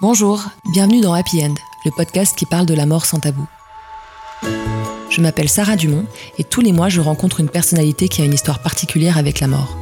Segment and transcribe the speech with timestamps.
[0.00, 3.44] Bonjour, bienvenue dans Happy End, le podcast qui parle de la mort sans tabou.
[5.10, 6.04] Je m'appelle Sarah Dumont
[6.38, 9.48] et tous les mois je rencontre une personnalité qui a une histoire particulière avec la
[9.48, 9.76] mort.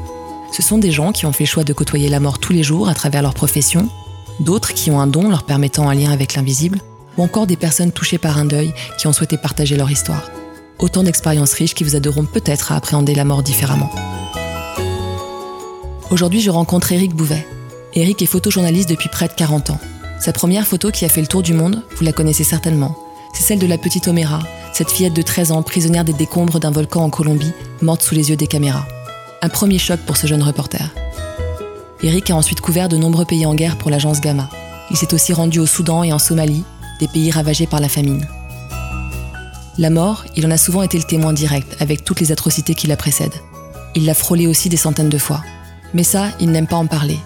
[0.53, 2.63] Ce sont des gens qui ont fait le choix de côtoyer la mort tous les
[2.63, 3.90] jours à travers leur profession,
[4.40, 6.80] d'autres qui ont un don leur permettant un lien avec l'invisible,
[7.19, 10.30] ou encore des personnes touchées par un deuil qui ont souhaité partager leur histoire.
[10.78, 13.90] Autant d'expériences riches qui vous aideront peut-être à appréhender la mort différemment.
[16.10, 17.46] Aujourd'hui, je rencontre Éric Bouvet.
[17.92, 19.80] Éric est photojournaliste depuis près de 40 ans.
[20.19, 22.97] Sa première photo qui a fait le tour du monde, vous la connaissez certainement.
[23.34, 24.41] C'est celle de la petite Oméra,
[24.73, 27.52] cette fillette de 13 ans prisonnière des décombres d'un volcan en Colombie,
[27.83, 28.87] morte sous les yeux des caméras.
[29.42, 30.91] Un premier choc pour ce jeune reporter.
[32.02, 34.48] Eric a ensuite couvert de nombreux pays en guerre pour l'agence Gamma.
[34.91, 36.64] Il s'est aussi rendu au Soudan et en Somalie,
[37.01, 38.27] des pays ravagés par la famine.
[39.78, 42.87] La mort, il en a souvent été le témoin direct, avec toutes les atrocités qui
[42.87, 43.42] la précèdent.
[43.95, 45.42] Il l'a frôlé aussi des centaines de fois.
[45.92, 47.19] Mais ça, il n'aime pas en parler.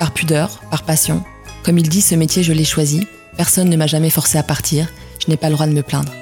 [0.00, 1.22] Par pudeur, par passion,
[1.64, 3.06] comme il dit, ce métier, je l'ai choisi.
[3.36, 4.88] Personne ne m'a jamais forcé à partir.
[5.20, 6.12] Je n'ai pas le droit de me plaindre.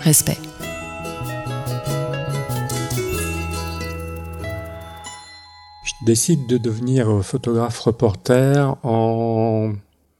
[0.00, 0.38] Respect.
[5.84, 9.72] Je décide de devenir photographe reporter en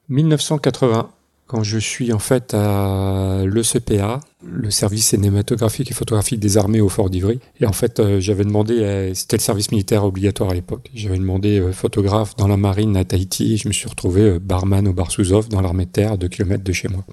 [0.08, 1.10] 1980
[1.50, 6.88] quand je suis en fait à l'ECPA, le service cinématographique et photographique des armées au
[6.88, 7.40] Fort d'Ivry.
[7.58, 11.18] Et en fait, euh, j'avais demandé, euh, c'était le service militaire obligatoire à l'époque, j'avais
[11.18, 15.10] demandé euh, photographe dans la marine à Tahiti je me suis retrouvé barman au bar
[15.10, 17.04] Souzov dans l'armée de terre deux kilomètres de chez moi.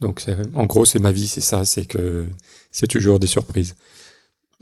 [0.00, 0.24] Donc
[0.54, 2.24] en gros, c'est ma vie, c'est ça, c'est que
[2.70, 3.74] c'est toujours des surprises.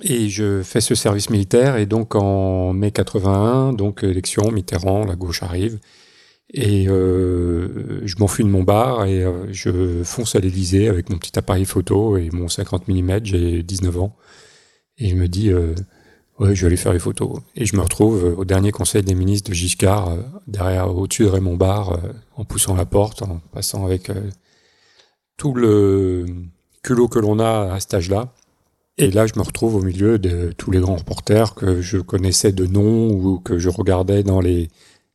[0.02, 5.14] Et je fais ce service militaire et donc en mai 81, donc élection, Mitterrand, la
[5.14, 5.78] gauche arrive.
[6.54, 11.18] Et euh, je m'enfuis de mon bar et euh, je fonce à l'Elysée avec mon
[11.18, 14.16] petit appareil photo et mon 50 mm, j'ai 19 ans.
[14.96, 15.74] Et je me dis, euh,
[16.38, 17.40] ouais, je vais aller faire les photos.
[17.54, 21.56] Et je me retrouve au dernier conseil des ministres de Giscard, derrière, au-dessus de Raymond
[21.56, 21.98] Bar,
[22.34, 24.10] en poussant la porte, en passant avec
[25.36, 26.26] tout le
[26.82, 28.32] culot que l'on a à cet âge-là.
[28.96, 32.50] Et là, je me retrouve au milieu de tous les grands reporters que je connaissais
[32.50, 34.70] de nom ou que je regardais dans les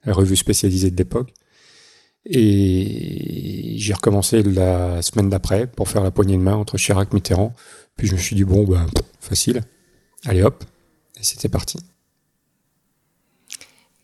[0.05, 1.33] la revue spécialisée de l'époque.
[2.25, 7.15] Et j'ai recommencé la semaine d'après pour faire la poignée de main entre Chirac et
[7.15, 7.53] Mitterrand.
[7.97, 8.85] Puis je me suis dit, bon, ben,
[9.19, 9.61] facile.
[10.25, 10.63] Allez hop.
[11.19, 11.79] Et c'était parti.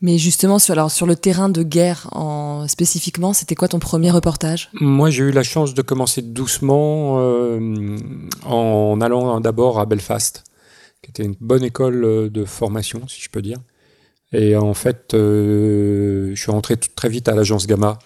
[0.02, 4.10] Mais justement, sur, alors, sur le terrain de guerre en, spécifiquement, c'était quoi ton premier
[4.10, 4.70] reportage?
[4.80, 7.98] Moi, j'ai eu la chance de commencer doucement euh,
[8.44, 10.44] en allant d'abord à Belfast,
[11.02, 13.58] qui était une bonne école de formation, si je peux dire.
[14.32, 17.98] Et en fait, euh, je suis rentré très vite à l'agence Gamma.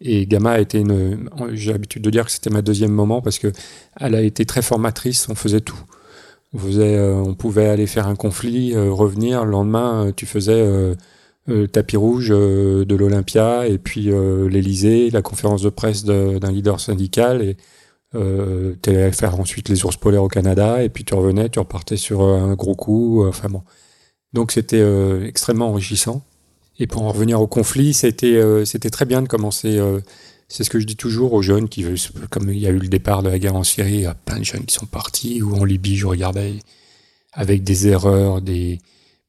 [0.00, 1.28] Et Gamma a été une.
[1.52, 3.52] J'ai l'habitude de dire que c'était ma deuxième moment parce que
[4.00, 5.28] elle a été très formatrice.
[5.28, 5.78] On faisait tout.
[6.54, 9.44] On faisait, euh, on pouvait aller faire un conflit, euh, revenir.
[9.44, 10.96] Le lendemain, tu faisais
[11.46, 14.10] le tapis rouge de l'Olympia et puis
[14.50, 17.56] l'Élysée, la conférence de presse d'un leader syndical et
[18.12, 21.96] tu allais faire ensuite les ours polaires au Canada et puis tu revenais, tu repartais
[21.96, 23.24] sur un gros coup.
[23.26, 23.62] Enfin bon.
[24.36, 26.22] Donc c'était euh, extrêmement enrichissant.
[26.78, 29.78] Et pour en revenir au conflit, c'était euh, très bien de commencer.
[29.78, 30.00] Euh,
[30.46, 31.86] c'est ce que je dis toujours aux jeunes qui
[32.28, 34.12] comme il y a eu le départ de la guerre en Syrie, il y a
[34.12, 35.40] plein de jeunes qui sont partis.
[35.40, 36.56] Ou en Libye, je regardais
[37.32, 38.78] avec des erreurs, des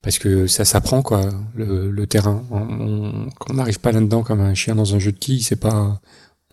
[0.01, 2.43] parce que ça s'apprend quoi, le, terrain.
[2.51, 6.01] On, n'arrive pas là-dedans comme un chien dans un jeu de quilles, c'est pas,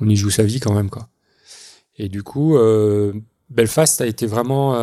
[0.00, 0.90] on y joue sa vie quand même.
[1.98, 2.56] Et du coup,
[3.50, 4.74] Belfast a été vraiment,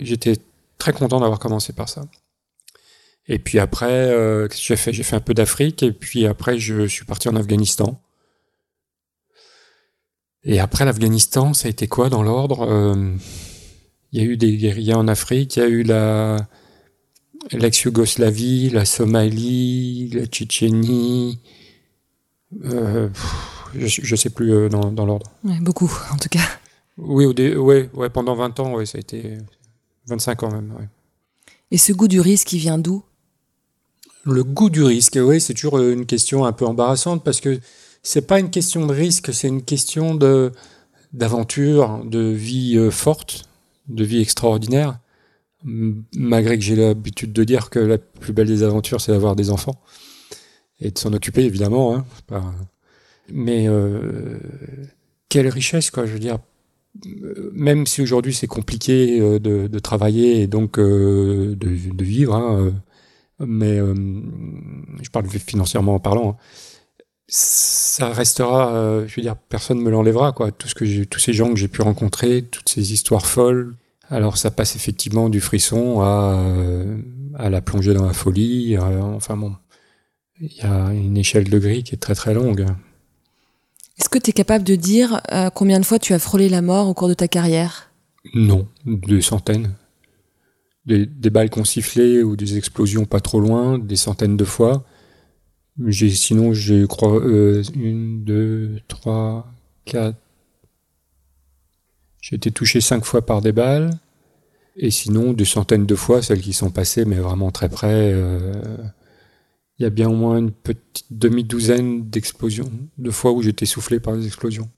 [0.00, 0.36] j'étais
[0.78, 2.02] très content d'avoir commencé par ça.
[3.28, 4.92] Et puis après, euh, qu'est-ce que j'ai fait?
[4.92, 8.00] J'ai fait un peu d'Afrique et puis après, je suis parti en Afghanistan.
[10.44, 12.66] Et après l'Afghanistan, ça a été quoi dans l'ordre?
[12.68, 13.16] Euh,
[14.12, 16.48] Il y a eu des guérillas en Afrique, il y a eu la
[17.50, 21.40] l'ex-Yougoslavie, la Somalie, la Tchétchénie.
[22.64, 23.08] Euh,
[23.74, 25.30] je, ne sais plus dans, dans l'ordre.
[25.42, 26.46] beaucoup, en tout cas.
[26.98, 29.38] Oui, au ouais, ouais, pendant 20 ans, ouais, ça a été
[30.06, 30.72] 25 ans même.
[30.78, 30.88] Ouais.
[31.70, 33.02] Et ce goût du risque, il vient d'où?
[34.24, 37.58] Le goût du risque, oui, c'est toujours euh, une question un peu embarrassante parce que
[38.02, 40.52] c'est pas une question de risque, c'est une question de
[41.12, 43.44] d'aventure, de vie euh, forte,
[43.88, 44.98] de vie extraordinaire.
[45.64, 49.50] Malgré que j'ai l'habitude de dire que la plus belle des aventures, c'est d'avoir des
[49.50, 49.80] enfants
[50.80, 51.94] et de s'en occuper, évidemment.
[51.94, 52.54] Hein,
[53.28, 54.38] Mais euh,
[55.28, 56.06] quelle richesse, quoi.
[56.06, 56.38] Je veux dire,
[57.52, 62.34] même si aujourd'hui c'est compliqué de, travailler et donc de, de, vivre.
[62.34, 62.72] Hein,
[63.46, 63.94] mais euh,
[65.02, 66.30] je parle financièrement en parlant.
[66.30, 66.44] Hein.
[67.28, 70.52] Ça restera, euh, je veux dire, personne ne me l'enlèvera, quoi.
[70.52, 73.74] Tout ce que tous ces gens que j'ai pu rencontrer, toutes ces histoires folles.
[74.10, 76.98] Alors ça passe effectivement du frisson à, euh,
[77.38, 78.76] à la plongée dans la folie.
[78.78, 79.54] enfin bon,
[80.40, 82.66] il y a une échelle de gris qui est très très longue.
[83.98, 85.22] Est-ce que tu es capable de dire
[85.54, 87.90] combien de fois tu as frôlé la mort au cours de ta carrière?
[88.34, 89.74] Non, des centaines.
[90.84, 94.84] Des, balles qu'on sifflait ou des explosions pas trop loin, des centaines de fois.
[95.86, 99.46] J'ai, sinon, je crois, euh, une, deux, trois,
[99.84, 100.18] quatre.
[102.20, 103.90] J'ai été touché cinq fois par des balles.
[104.76, 108.12] Et sinon, des centaines de fois, celles qui sont passées, mais vraiment très près.
[108.12, 108.52] Euh,
[109.78, 114.00] il y a bien au moins une petite demi-douzaine d'explosions, de fois où j'étais soufflé
[114.00, 114.70] par des explosions.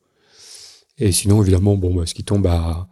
[0.98, 2.88] Et sinon, évidemment, bon, bah, ce qui tombe à,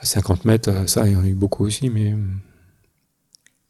[0.00, 2.14] à 50 mètres, ça, il y en a eu beaucoup aussi, mais.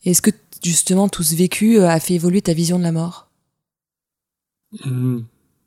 [0.04, 0.30] Est-ce que
[0.62, 3.30] justement tout ce vécu euh, a fait évoluer ta vision de la mort?
[4.84, 5.20] Hmm,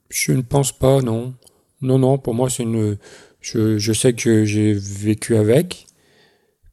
[0.10, 1.34] Je ne pense pas, non.
[1.82, 2.98] Non, non, pour moi, c'est une.
[3.42, 5.88] Je, je sais que j'ai vécu avec,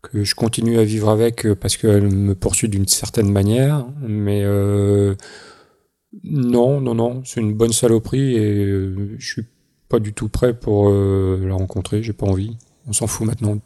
[0.03, 4.43] que je continue à vivre avec euh, parce qu'elle me poursuit d'une certaine manière, mais
[4.45, 5.17] euh,
[6.25, 9.47] non, non, non, c'est une bonne saloperie et euh, je suis
[9.89, 12.57] pas du tout prêt pour euh, la rencontrer, j'ai pas envie.
[12.87, 13.59] On s'en fout maintenant.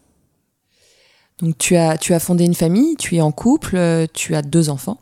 [1.40, 4.42] Donc tu as, tu as fondé une famille, tu es en couple, euh, tu as
[4.42, 5.00] deux enfants.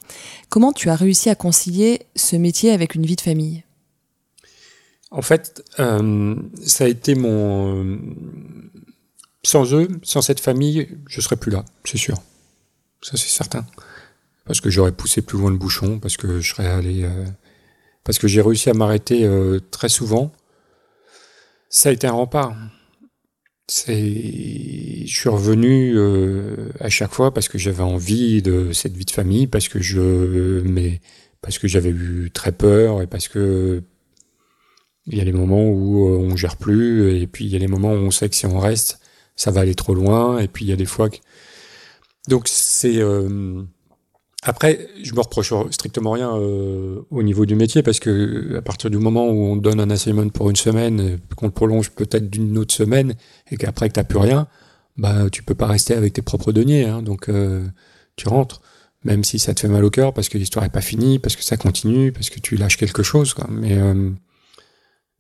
[0.49, 3.65] Comment tu as réussi à concilier ce métier avec une vie de famille?
[5.11, 6.35] En fait, euh,
[6.65, 7.99] ça a été mon...
[9.45, 12.17] Sans eux, sans cette famille, je serais plus là, c'est sûr.
[13.03, 13.67] Ça c'est certain.
[14.47, 17.03] Parce que j'aurais poussé plus loin le bouchon, parce que je serais allé...
[17.03, 17.27] Euh,
[18.05, 19.29] parce que j'ai réussi à m'arrêter
[19.71, 20.33] très souvent.
[21.69, 22.57] Ça a été un rempart
[23.73, 29.07] c'est, je suis revenu euh, à chaque fois parce que j'avais envie de cette vie
[29.07, 31.01] de famille, parce que je, mais
[31.41, 33.83] parce que j'avais eu très peur et parce que
[35.07, 37.59] il y a les moments où euh, on gère plus et puis il y a
[37.59, 39.01] les moments où on sait que si on reste,
[39.37, 41.17] ça va aller trop loin et puis il y a des fois que
[42.29, 43.63] donc c'est euh,
[44.45, 48.91] après, je me reproche strictement rien euh, au niveau du métier parce que à partir
[48.91, 52.59] du moment où on donne un assignment pour une semaine, qu'on le prolonge peut-être d'une
[52.59, 53.15] autre semaine
[53.53, 54.49] et qu'après que t'as plus rien,
[54.97, 56.87] bah tu peux pas rester avec tes propres deniers.
[56.87, 57.65] Hein, donc euh,
[58.17, 58.63] tu rentres,
[59.05, 61.37] même si ça te fait mal au cœur parce que l'histoire est pas finie, parce
[61.37, 63.35] que ça continue, parce que tu lâches quelque chose.
[63.35, 63.47] Quoi.
[63.49, 64.11] Mais euh,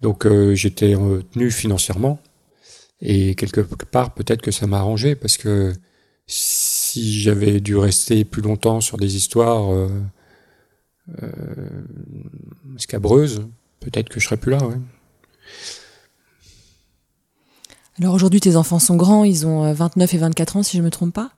[0.00, 2.18] donc j'étais retenu financièrement
[3.00, 5.72] et quelque part peut-être que ça m'a arrangé parce que
[6.96, 9.88] j'avais dû rester plus longtemps sur des histoires euh,
[11.22, 11.26] euh,
[12.76, 13.46] scabreuses,
[13.80, 14.60] peut-être que je serais plus là.
[17.98, 20.82] Alors aujourd'hui, tes enfants sont grands, ils ont 29 euh, et 24 ans, si je
[20.82, 21.30] ne me trompe pas.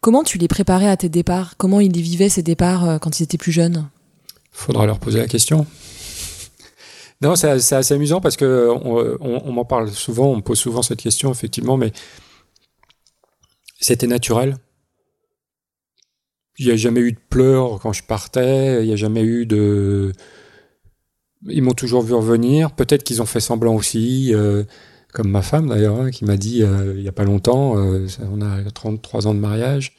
[0.00, 1.56] Comment tu les préparais à tes départs?
[1.56, 3.88] Comment ils vivaient ces départs quand ils étaient plus jeunes?
[4.50, 5.66] Faudra leur poser la question.
[7.20, 11.00] Non, c'est assez amusant parce que on m'en parle souvent, on me pose souvent cette
[11.00, 11.92] question, effectivement, mais
[13.82, 14.56] c'était naturel.
[16.58, 19.46] Il n'y a jamais eu de pleurs quand je partais, il n'y a jamais eu
[19.46, 20.12] de...
[21.48, 24.62] Ils m'ont toujours vu revenir, peut-être qu'ils ont fait semblant aussi, euh,
[25.12, 28.06] comme ma femme d'ailleurs, hein, qui m'a dit euh, il n'y a pas longtemps, euh,
[28.30, 29.96] on a 33 ans de mariage,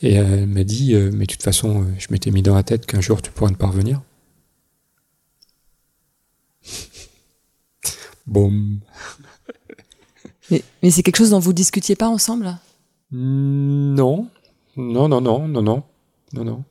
[0.00, 3.02] et elle m'a dit, mais de toute façon, je m'étais mis dans la tête qu'un
[3.02, 4.00] jour tu pourrais ne pas revenir.
[8.26, 8.80] Boum.
[10.50, 12.56] mais, mais c'est quelque chose dont vous discutiez pas ensemble
[13.12, 14.28] non,
[14.76, 15.82] non, non, non, non, non,
[16.32, 16.64] non, non.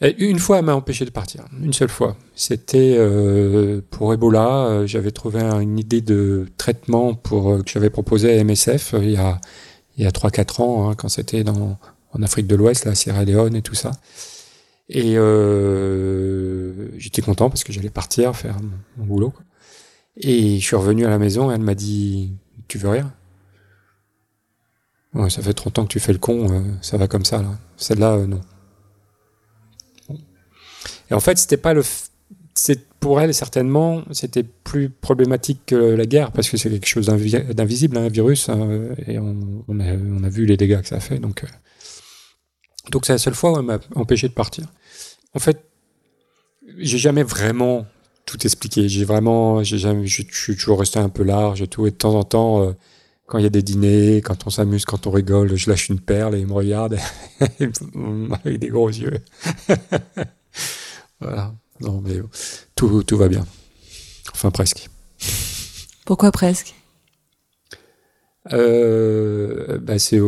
[0.00, 1.44] une fois, elle m'a empêché de partir.
[1.60, 2.16] Une seule fois.
[2.34, 4.66] C'était euh, pour Ebola.
[4.66, 9.16] Euh, j'avais trouvé une idée de traitement euh, que j'avais proposé à MSF il y
[9.16, 9.40] a
[9.96, 13.24] il y a trois quatre ans hein, quand c'était en Afrique de l'Ouest, la Sierra
[13.24, 13.92] Leone et tout ça.
[14.88, 15.14] Et
[16.98, 18.56] j'étais content parce que j'allais partir faire
[18.96, 19.32] mon, boulot.
[20.16, 22.32] Et je suis revenu à la maison et elle m'a dit
[22.66, 23.12] tu veux rien?
[25.14, 27.40] Ouais, ça fait 30 ans que tu fais le con, euh, ça va comme ça,
[27.40, 27.58] là.
[27.76, 28.40] Celle-là, euh, non.
[31.10, 31.82] Et en fait, c'était pas le.
[32.54, 37.06] C'est pour elle certainement, c'était plus problématique que la guerre parce que c'est quelque chose
[37.06, 41.18] d'invisible, un virus, hein, et on, a, a, vu les dégâts que ça fait.
[41.18, 41.48] Donc, euh,
[42.90, 44.66] donc c'est la seule fois où elle m'a empêché de partir.
[45.34, 45.64] En fait,
[46.78, 47.86] j'ai jamais vraiment
[48.24, 48.88] tout expliqué.
[48.88, 51.86] J'ai vraiment, je suis toujours resté un peu large et tout.
[51.86, 52.74] Et de temps en temps,
[53.26, 56.00] quand il y a des dîners, quand on s'amuse, quand on rigole, je lâche une
[56.00, 56.98] perle et il me regarde
[57.40, 59.18] avec des gros yeux.
[61.20, 61.54] voilà.
[61.80, 62.20] Non, mais
[62.76, 63.46] tout, tout va bien.
[64.32, 64.88] Enfin, presque.
[66.04, 66.74] Pourquoi presque?
[68.52, 70.20] Euh, bah, C'est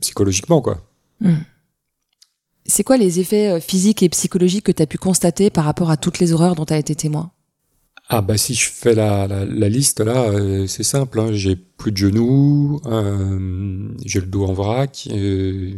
[0.00, 0.82] psychologiquement, quoi.
[1.20, 1.36] Hmm.
[2.66, 5.90] C'est quoi les effets euh, physiques et psychologiques que tu as pu constater par rapport
[5.90, 7.30] à toutes les horreurs dont tu as été témoin?
[8.08, 11.20] Ah bah si je fais la, la, la liste là, euh, c'est simple.
[11.20, 11.32] Hein.
[11.32, 15.74] J'ai plus de genoux, euh, j'ai le dos en vrac, euh,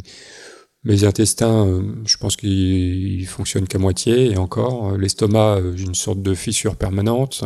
[0.83, 4.97] Mes intestins, je pense qu'ils fonctionnent qu'à moitié, et encore.
[4.97, 7.43] L'estomac, j'ai une sorte de fissure permanente.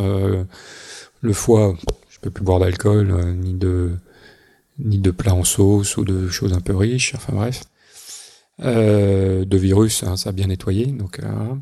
[1.22, 1.76] le foie,
[2.10, 3.92] je peux plus boire d'alcool, ni de
[4.78, 7.14] ni de plats en sauce ou de choses un peu riches.
[7.16, 7.64] Enfin bref.
[8.60, 10.86] Euh, de virus, hein, ça a bien nettoyé.
[10.86, 11.54] Donc, euh,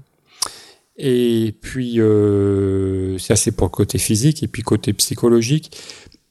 [0.96, 4.42] et puis, euh, ça c'est pour le côté physique.
[4.42, 5.76] Et puis côté psychologique,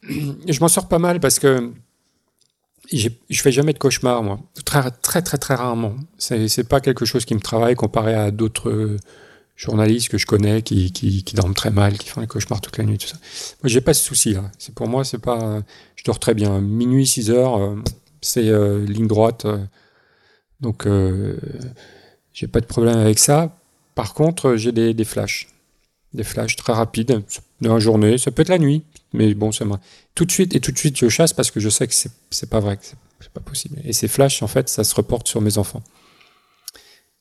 [0.03, 1.72] je m'en sors pas mal parce que
[2.91, 3.10] je
[3.41, 4.39] fais jamais de cauchemar, moi.
[4.65, 5.96] Très, très, très, très rarement.
[6.18, 8.98] C'est pas quelque chose qui me travaille comparé à d'autres
[9.56, 12.98] journalistes que je connais qui, dorment très mal, qui font des cauchemars toute la nuit,
[12.98, 13.18] tout ça.
[13.63, 14.51] Moi, j'ai pas ce souci-là.
[14.58, 15.62] C'est pour moi, c'est pas.
[15.96, 16.60] Je dors très bien.
[16.60, 17.75] Minuit, 6 heures,
[18.22, 18.51] c'est
[18.86, 19.46] ligne droite.
[20.60, 21.38] Donc, euh,
[22.34, 23.61] j'ai pas de problème avec ça.
[23.95, 25.48] Par contre, j'ai des, des, flashs.
[26.13, 27.24] Des flashs très rapides
[27.62, 28.17] dans la journée.
[28.17, 28.83] Ça peut être la nuit.
[29.13, 29.79] Mais bon, c'est moi.
[30.15, 32.50] Tout de suite, et tout de suite, je chasse parce que je sais que c'est
[32.50, 33.79] pas vrai, que c'est pas possible.
[33.83, 35.83] Et ces flashs, en fait, ça se reporte sur mes enfants.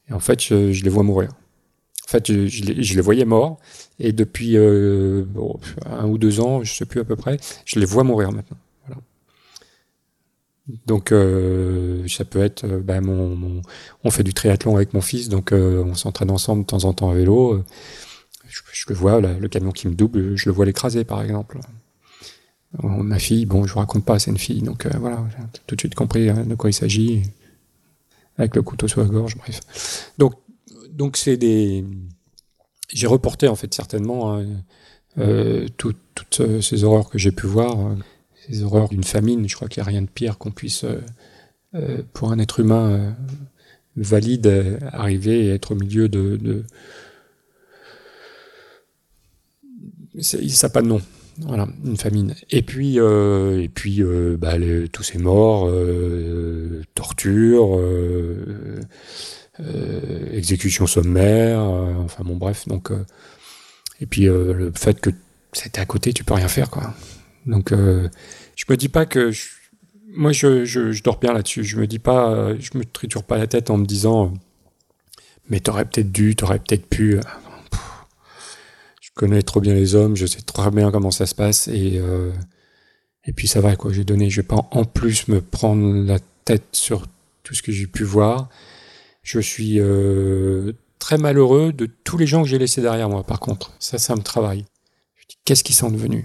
[0.09, 1.31] Et en fait, je, les vois mourir.
[1.31, 3.59] En fait, je, je, les, voyais morts.
[3.99, 5.25] Et depuis euh,
[5.87, 8.59] un ou deux ans, je sais plus à peu près, je les vois mourir maintenant.
[10.87, 13.63] Donc euh, ça peut être, euh, bah, mon,
[14.05, 16.93] on fait du triathlon avec mon fils, donc euh, on s'entraîne ensemble de temps en
[16.93, 17.63] temps à vélo.
[18.49, 21.59] Je, le vois, le camion qui me double, je le vois l'écraser par exemple.
[22.83, 25.81] Ma fille, bon, je vous raconte pas, c'est une fille, donc voilà, j'ai tout de
[25.81, 27.23] suite compris hein, de quoi il s'agit,
[28.39, 30.13] avec le couteau sur la gorge, bref.
[30.19, 30.35] Donc,
[30.93, 31.85] donc c'est des,
[32.93, 34.47] j'ai reporté en fait certainement hein,
[35.77, 37.77] tout, toutes ces horreurs que j'ai pu voir
[38.49, 39.49] les horreurs d'une famine.
[39.49, 41.01] Je crois qu'il n'y a rien de pire qu'on puisse, euh,
[41.75, 43.11] euh, pour un être humain euh,
[43.97, 46.37] valide, arriver et être au milieu de.
[46.37, 46.65] de...
[50.21, 51.01] Ça n'a pas de nom.
[51.39, 52.35] Voilà, une famine.
[52.51, 54.03] Et puis, et puis
[54.37, 54.57] bah,
[54.93, 55.73] tous ces morts,
[56.95, 57.81] torture,
[60.33, 62.69] exécution sommaire, enfin bon, bref.
[62.69, 62.91] Donc,
[64.01, 65.11] et puis le fait que
[65.55, 66.95] c'était à côté, tu peux rien faire, quoi.
[67.47, 69.33] Donc, je me dis pas que
[70.13, 71.65] moi je, je, dors bien là-dessus.
[71.65, 74.29] Je me dis pas, euh, je me triture pas la tête en me disant, euh,
[75.49, 77.17] mais t'aurais peut-être dû, t'aurais peut-être pu.
[77.17, 77.21] Euh,
[79.01, 82.01] je connais trop bien les hommes, je sais trop bien comment ça se passe et
[83.27, 83.93] et puis ça va quoi.
[83.93, 87.07] J'ai donné, je vais pas en plus me prendre la tête sur
[87.43, 88.49] tout ce que j'ai pu voir.
[89.23, 89.79] Je suis
[90.99, 93.23] très malheureux de tous les gens que j'ai laissés derrière moi.
[93.25, 94.65] Par contre, ça, ça me travaille.
[95.45, 96.25] Qu'est-ce qu'ils sont devenus?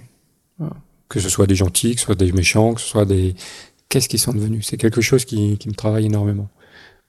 [1.10, 3.36] Que ce soit des gentils, que ce soit des méchants, que ce soit des...
[3.90, 4.66] Qu'est-ce qu'ils sont devenus?
[4.68, 6.50] C'est quelque chose qui, qui, me travaille énormément.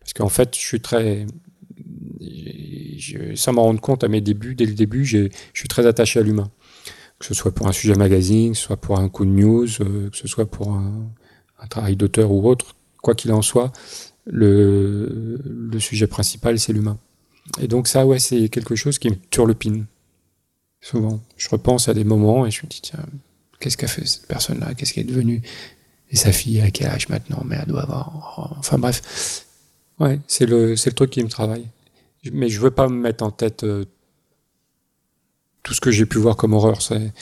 [0.00, 1.26] Parce qu'en fait, je suis très...
[2.98, 6.20] Je, sans m'en rendre compte à mes débuts, dès le début, je suis très attaché
[6.20, 6.50] à l'humain.
[7.18, 9.66] Que ce soit pour un sujet magazine, que ce soit pour un coup de news,
[9.80, 11.08] euh, que ce soit pour un,
[11.58, 13.72] un travail d'auteur ou autre, quoi qu'il en soit,
[14.26, 16.98] le, le sujet principal, c'est l'humain.
[17.60, 19.86] Et donc ça, ouais, c'est quelque chose qui me turlupine.
[20.80, 21.20] Souvent.
[21.36, 23.04] Je repense à des moments et je me dis, tiens,
[23.60, 24.74] Qu'est-ce qu'a fait cette personne-là?
[24.74, 25.42] Qu'est-ce qu'elle est devenue
[26.10, 27.42] Et sa fille, à quel âge maintenant?
[27.44, 28.56] Mais elle doit avoir.
[28.58, 29.46] Enfin bref.
[29.98, 31.66] Ouais, c'est le, le truc qui me travaille.
[32.32, 33.84] Mais je veux pas me mettre en tête euh,
[35.62, 36.82] tout ce que j'ai pu voir comme horreur.
[36.82, 37.12] C'est,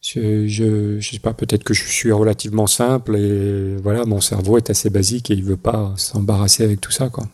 [0.00, 4.70] je, je, sais pas, peut-être que je suis relativement simple et voilà, mon cerveau est
[4.70, 7.28] assez basique et il veut pas s'embarrasser avec tout ça, quoi.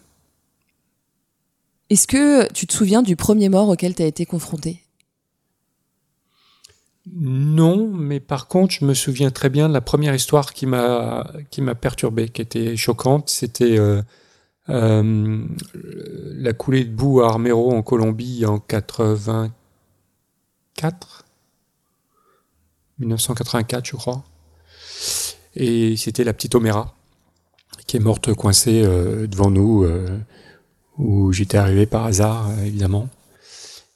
[1.91, 4.81] Est-ce que tu te souviens du premier mort auquel tu as été confronté?
[7.13, 11.31] Non, mais par contre, je me souviens très bien de la première histoire qui m'a
[11.51, 13.29] qui m'a perturbé, qui était choquante.
[13.29, 14.01] C'était euh,
[14.71, 15.45] euh,
[15.75, 21.25] la coulée de boue à Armero en Colombie en 84,
[22.99, 24.25] 1984, je crois.
[25.57, 26.95] Et c'était la petite Oméra
[27.87, 29.87] qui est morte coincée euh, devant nous,
[30.97, 33.11] où j'étais arrivé par hasard, évidemment.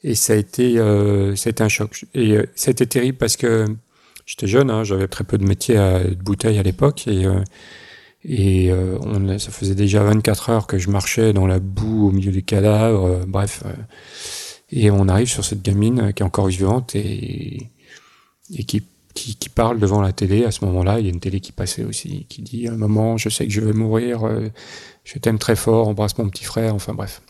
[0.04, 2.04] Et ça a été, euh, été un choc.
[2.14, 3.66] Et euh, ça terrible parce que
[4.26, 7.42] j'étais jeune, hein, j'avais très peu de métier à, de bouteille à l'époque et euh,
[8.24, 12.10] et euh, on, ça faisait déjà 24 heures que je marchais dans la boue au
[12.10, 13.62] milieu des cadavres, euh, bref.
[14.70, 17.70] et on arrive sur cette gamine qui est encore vivante et,
[18.54, 18.82] et qui,
[19.14, 20.44] qui, qui, parle devant la télé.
[20.44, 23.28] À ce moment-là, il y a une télé qui passait aussi, qui dit «Maman, je
[23.28, 24.28] sais que je vais mourir,
[25.04, 27.22] je t'aime très fort, embrasse mon petit frère», enfin bref.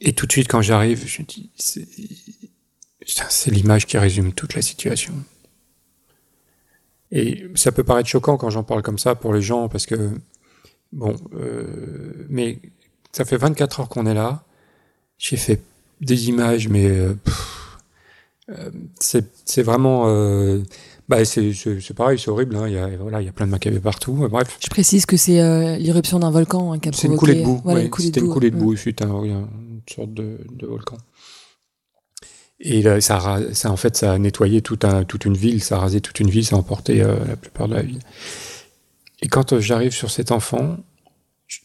[0.00, 4.62] Et tout de suite, quand j'arrive, je me dis, c'est l'image qui résume toute la
[4.62, 5.14] situation.
[7.10, 10.10] Et ça peut paraître choquant quand j'en parle comme ça pour les gens, parce que,
[10.92, 12.58] bon, euh, mais
[13.12, 14.44] ça fait 24 heures qu'on est là.
[15.18, 15.60] J'ai fait
[16.00, 17.14] des images, mais euh,
[18.50, 20.04] euh, c'est vraiment...
[20.08, 20.62] Euh,
[21.08, 21.52] Bah, c'est
[21.94, 22.56] pareil, c'est horrible.
[22.56, 22.66] Hein.
[22.66, 24.24] Il, y a, voilà, il y a plein de macabées partout.
[24.24, 24.58] Euh, bref.
[24.60, 27.44] Je précise que c'est euh, l'irruption d'un volcan hein, qui a C'est une coulée de
[27.44, 27.62] boue.
[27.98, 28.74] C'était une coulée de boue.
[28.76, 29.46] C'est une
[29.90, 30.98] sorte de, volcan.
[32.58, 34.84] Et ça, en fait, ça a nettoyé toute
[35.24, 35.62] une ville.
[35.62, 36.46] Ça a rasé toute une ville.
[36.46, 38.00] Ça a emporté euh, la plupart de la ville.
[39.20, 40.78] Et quand j'arrive sur cet enfant,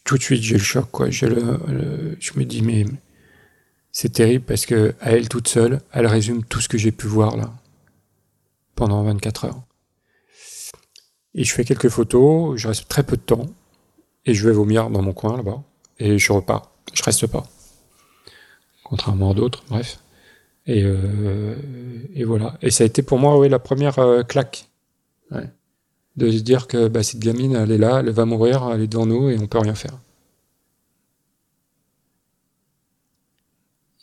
[0.03, 0.89] tout de suite, j'ai le choc.
[0.91, 1.09] Quoi.
[1.09, 2.85] Je me dis, mais
[3.91, 7.07] c'est terrible parce que à elle toute seule, elle résume tout ce que j'ai pu
[7.07, 7.53] voir là
[8.75, 9.61] pendant 24 heures.
[11.35, 13.47] Et je fais quelques photos, je reste très peu de temps,
[14.25, 15.63] et je vais vomir dans mon coin là-bas,
[15.99, 16.71] et je repars.
[16.93, 17.47] Je reste pas.
[18.91, 19.99] Contrairement à d'autres, bref.
[20.67, 21.55] Et, euh,
[22.13, 22.57] et voilà.
[22.61, 24.67] Et ça a été pour moi oui, la première euh, claque.
[26.17, 28.87] De se dire que bah, cette gamine, elle est là, elle va mourir, elle est
[28.87, 29.97] devant nous, et on peut rien faire.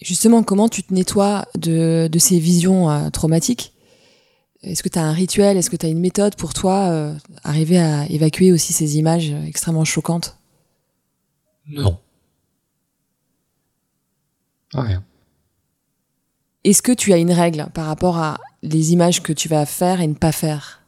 [0.00, 3.74] Justement, comment tu te nettoies de, de ces visions euh, traumatiques?
[4.62, 5.58] Est-ce que tu as un rituel?
[5.58, 7.14] Est-ce que tu as une méthode pour toi euh,
[7.44, 10.38] arriver à évacuer aussi ces images extrêmement choquantes?
[11.68, 11.98] Non.
[14.74, 15.02] Rien.
[16.64, 20.00] Est-ce que tu as une règle par rapport à les images que tu vas faire
[20.00, 20.82] et ne pas faire?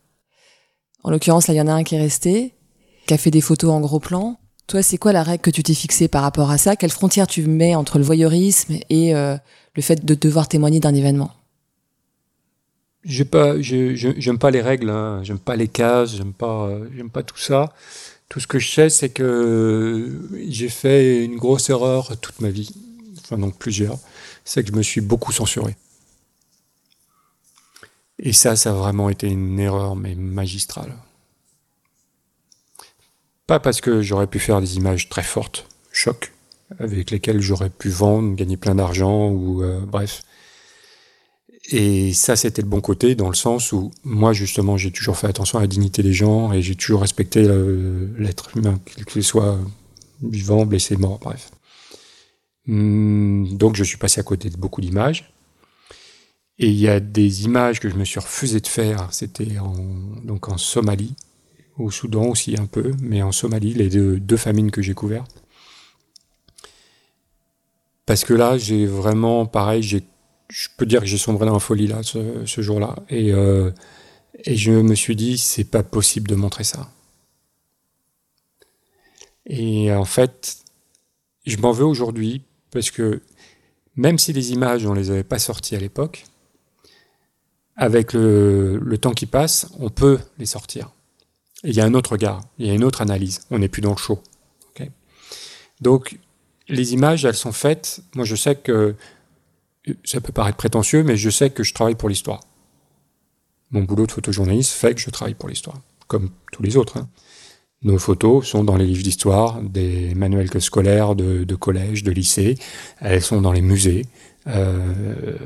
[1.03, 2.55] En l'occurrence, là, il y en a un qui est resté,
[3.07, 4.39] qui a fait des photos en gros plan.
[4.67, 6.77] Toi, c'est quoi la règle que tu t'es fixée par rapport à ça?
[6.77, 9.37] Quelle frontière tu mets entre le voyeurisme et euh,
[9.75, 11.33] le fait de devoir témoigner d'un événement?
[13.03, 15.21] J'ai pas, j'aime pas les règles, hein.
[15.23, 17.73] j'aime pas les cases, j'aime pas, j'aime pas tout ça.
[18.29, 22.71] Tout ce que je sais, c'est que j'ai fait une grosse erreur toute ma vie,
[23.31, 23.99] enfin donc plusieurs,
[24.45, 25.77] c'est que je me suis beaucoup censuré.
[28.19, 30.95] Et ça, ça a vraiment été une erreur, mais magistrale.
[33.47, 36.33] Pas parce que j'aurais pu faire des images très fortes, choc,
[36.79, 40.23] avec lesquelles j'aurais pu vendre, gagner plein d'argent, ou euh, bref.
[41.73, 45.29] Et ça, c'était le bon côté, dans le sens où moi, justement, j'ai toujours fait
[45.29, 47.43] attention à la dignité des gens et j'ai toujours respecté
[48.19, 49.59] l'être humain, qu'il soit
[50.23, 51.51] vivant, blessé, mort, bref.
[52.69, 55.33] Hum, donc, je suis passé à côté de beaucoup d'images.
[56.59, 59.13] Et il y a des images que je me suis refusé de faire.
[59.13, 59.75] C'était en,
[60.25, 61.15] donc en Somalie,
[61.79, 65.43] au Soudan aussi un peu, mais en Somalie, les deux, deux famines que j'ai couvertes.
[68.05, 71.87] Parce que là, j'ai vraiment, pareil, je peux dire que j'ai sombré dans la folie
[71.87, 73.71] là ce, jour-là et euh,
[74.45, 76.91] et je me suis dit c'est pas possible de montrer ça.
[79.47, 80.59] Et en fait,
[81.47, 83.23] je m'en veux aujourd'hui parce que
[83.97, 86.25] même si les images on les avait pas sorties à l'époque,
[87.77, 90.91] avec le, le, temps qui passe, on peut les sortir.
[91.65, 93.41] il y a un autre regard, il y a une autre analyse.
[93.51, 94.23] On n'est plus dans le show.
[95.81, 96.19] Donc
[96.69, 98.01] les images, elles sont faites.
[98.15, 98.95] Moi, je sais que
[100.05, 102.41] ça peut paraître prétentieux, mais je sais que je travaille pour l'histoire.
[103.71, 106.99] Mon boulot de photojournaliste fait que je travaille pour l'histoire, comme tous les autres.
[106.99, 107.09] Hein.
[107.83, 112.59] Nos photos sont dans les livres d'histoire, des manuels scolaires de, de collège, de lycée.
[113.01, 114.07] Elles sont dans les musées.
[114.47, 115.37] Euh,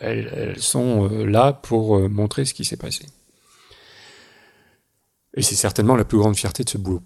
[0.00, 3.06] elles, sont euh, là pour euh, montrer ce qui s'est passé.
[5.34, 7.02] Et c'est certainement la plus grande fierté de ce boulot.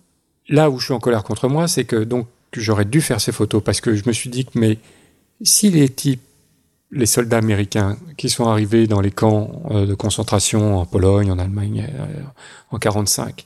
[0.49, 3.33] Là où je suis en colère contre moi, c'est que donc j'aurais dû faire ces
[3.33, 4.79] photos parce que je me suis dit que mais
[5.43, 6.23] si les types,
[6.91, 11.91] les soldats américains qui sont arrivés dans les camps de concentration en Pologne, en Allemagne,
[12.71, 13.45] en 45,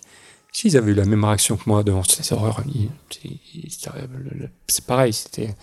[0.52, 2.62] s'ils avaient eu la même réaction que moi devant ces horreurs,
[4.66, 5.54] c'est pareil, c'était,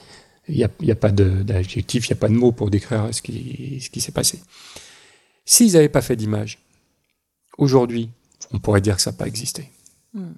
[0.47, 3.09] il n'y a, y a, pas d'adjectif, il n'y a pas de mots pour décrire
[3.11, 4.41] ce qui, ce qui s'est passé.
[5.45, 6.59] S'ils n'avaient pas fait d'image,
[7.57, 8.09] aujourd'hui,
[8.51, 9.69] on pourrait dire que ça n'a pas existé.
[10.13, 10.33] Hmm.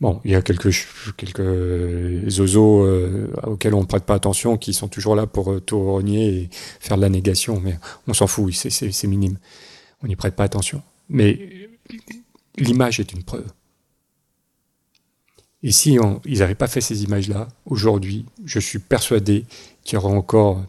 [0.00, 0.72] Bon, il y a quelques
[1.16, 5.60] quelques zozos euh, auxquels on ne prête pas attention, qui sont toujours là pour euh,
[5.60, 9.38] tout renier et faire de la négation, mais on s'en fout, c'est minime.
[10.02, 10.82] On n'y prête pas attention.
[11.08, 11.68] Mais
[12.56, 13.46] l'image est une preuve.
[15.62, 19.44] Et si ils n'avaient pas fait ces images-là, aujourd'hui, je suis persuadé
[19.82, 20.64] qu'il y aura encore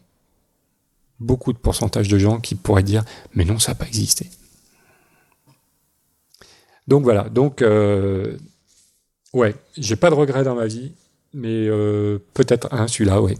[1.19, 3.03] beaucoup de pourcentage de gens qui pourraient dire
[3.35, 4.29] mais non, ça n'a pas existé.
[6.87, 8.37] Donc voilà, donc euh,
[9.33, 10.91] Ouais, j'ai pas de regrets dans ma vie,
[11.33, 13.37] mais euh, peut-être un, celui-là, ouais.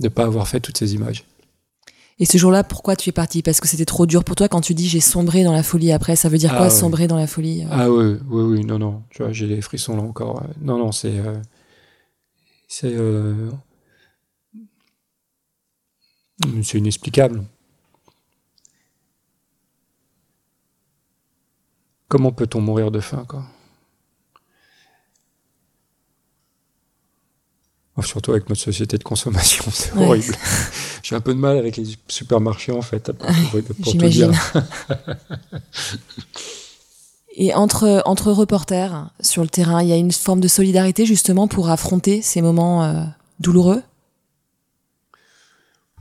[0.00, 1.24] De pas avoir fait toutes ces images.
[2.20, 4.60] Et ce jour-là, pourquoi tu es parti Parce que c'était trop dur pour toi quand
[4.60, 6.16] tu dis j'ai sombré dans la folie après.
[6.16, 7.62] Ça veut dire quoi, ah sombrer dans la folie?
[7.64, 9.02] Euh Ah oui, oui, oui, non, non.
[9.10, 10.42] Tu vois, j'ai des frissons là encore.
[10.60, 11.16] Non, non, c'est.
[11.16, 11.40] Euh,
[12.66, 12.96] c'est.
[16.62, 17.44] c'est inexplicable.
[22.08, 23.44] Comment peut-on mourir de faim, quoi?
[28.02, 30.34] Surtout avec notre société de consommation, c'est horrible.
[31.08, 33.10] J'ai un peu de mal avec les supermarchés en fait.
[33.80, 34.30] J'imagine.
[37.34, 41.48] Et entre, entre reporters sur le terrain, il y a une forme de solidarité justement
[41.48, 43.04] pour affronter ces moments euh,
[43.40, 43.80] douloureux?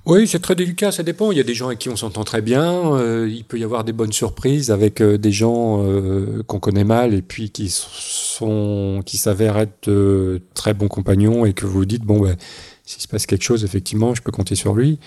[0.05, 1.31] Oui, c'est très délicat, ça dépend.
[1.31, 2.93] Il y a des gens avec qui on s'entend très bien.
[2.93, 5.85] Euh, il peut y avoir des bonnes surprises avec euh, des gens
[6.47, 11.53] qu'on connaît mal et puis qui sont, qui s'avèrent être de très bons compagnons et
[11.53, 12.35] que vous dites bon ben
[12.87, 14.99] s'il se passe quelque chose, effectivement, je peux compter sur lui.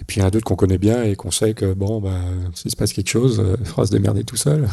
[0.00, 2.00] Et puis il y en a d'autres qu'on connaît bien et qu'on sait que bon
[2.00, 4.68] ben s'il se passe quelque chose, il faudra se démerder tout seul.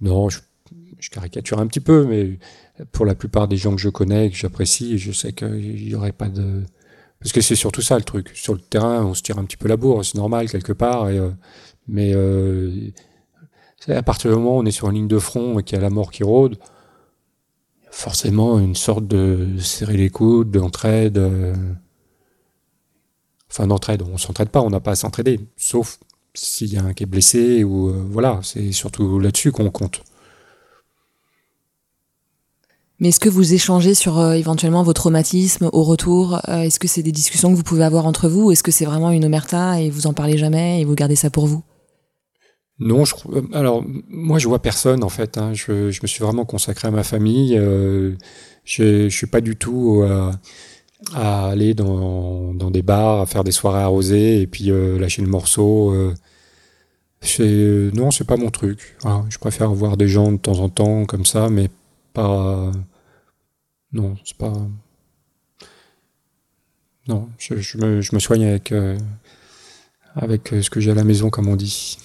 [0.00, 0.40] Non, je,
[1.10, 2.38] caricature un petit peu, mais
[2.92, 6.12] pour la plupart des gens que je connais, que j'apprécie, je sais qu'il n'y aurait
[6.12, 6.64] pas de...
[7.20, 8.30] Parce que c'est surtout ça le truc.
[8.34, 11.04] Sur le terrain, on se tire un petit peu la bourre, c'est normal quelque part.
[11.04, 11.30] Euh,
[11.88, 12.90] mais euh,
[13.88, 15.80] à partir du moment où on est sur une ligne de front et qu'il y
[15.80, 16.58] a la mort qui rôde,
[17.90, 21.18] forcément une sorte de serrer les coudes, d'entraide.
[21.18, 21.54] Euh,
[23.50, 25.40] enfin, d'entraide, on s'entraide pas, on n'a pas à s'entraider.
[25.56, 25.98] Sauf
[26.34, 30.02] s'il y a un qui est blessé ou euh, voilà, c'est surtout là-dessus qu'on compte.
[33.00, 37.02] Mais est-ce que vous échangez sur euh, éventuellement vos traumatismes au retour Est-ce que c'est
[37.02, 39.88] des discussions que vous pouvez avoir entre vous Est-ce que c'est vraiment une omerta et
[39.88, 41.62] vous en parlez jamais et vous gardez ça pour vous?
[42.80, 43.14] Non, je,
[43.52, 45.36] alors moi je vois personne en fait.
[45.38, 45.52] Hein.
[45.52, 47.56] Je, me suis vraiment consacré à ma famille.
[47.56, 48.14] je,
[48.64, 50.04] je suis pas du tout
[51.14, 55.28] à aller dans, des bars, à faire des soirées arrosées et puis euh, lâcher le
[55.28, 55.92] morceau.
[55.92, 56.14] Euh,
[57.94, 58.96] non, c'est pas mon truc.
[59.28, 61.68] je préfère voir des gens de temps en temps comme ça, mais
[62.12, 62.70] pas.
[63.92, 64.52] Non, c'est pas.
[67.08, 68.98] Non, je, me, je me, soigne avec euh,
[70.14, 71.98] avec ce que j'ai à la maison, comme on dit.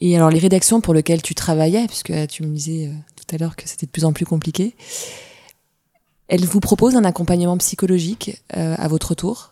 [0.00, 3.56] Et alors les rédactions pour lesquelles tu travaillais, puisque tu me disais tout à l'heure
[3.56, 4.74] que c'était de plus en plus compliqué.
[6.30, 9.50] Elle vous propose un accompagnement psychologique euh, à votre tour?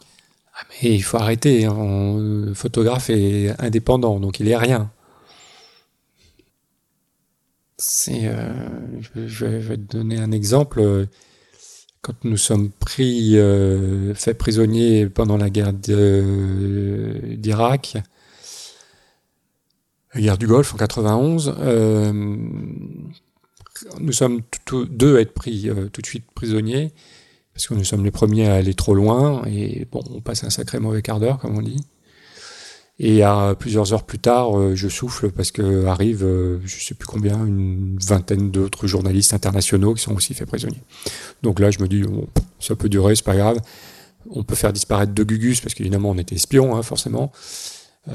[0.54, 1.64] Ah, mais il faut arrêter.
[1.64, 2.16] Hein.
[2.18, 4.90] Le photographe est indépendant, donc il est rien.
[7.78, 8.52] C'est, euh,
[9.26, 11.08] je, vais te donner un exemple.
[12.00, 16.44] Quand nous sommes pris, euh, faits prisonniers pendant la guerre d'Irak,
[20.16, 21.54] guerre du Golfe en 91,
[24.00, 24.40] nous sommes
[24.90, 26.92] deux à être pris euh, tout de suite prisonniers,
[27.54, 30.50] parce que nous sommes les premiers à aller trop loin, et bon, on passe un
[30.50, 31.84] sacré mauvais quart d'heure, comme on dit.
[33.00, 36.94] Et à plusieurs heures plus tard, euh, je souffle parce que arrive, euh, je sais
[36.94, 40.82] plus combien, une vingtaine d'autres journalistes internationaux qui sont aussi faits prisonniers.
[41.42, 42.26] Donc là, je me dis, bon,
[42.58, 43.60] ça peut durer, c'est pas grave.
[44.30, 47.30] On peut faire disparaître deux Gugus parce qu'évidemment, on était espions, hein, forcément,